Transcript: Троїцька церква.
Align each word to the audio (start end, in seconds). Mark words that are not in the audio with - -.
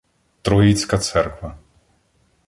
Троїцька 0.41 0.97
церква. 0.97 1.57